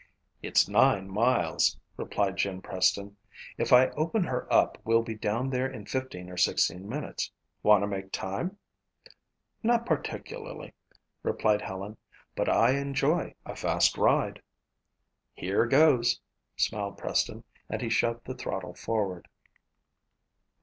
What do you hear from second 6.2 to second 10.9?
or sixteen minutes. Want to make time?" "Not particularly,"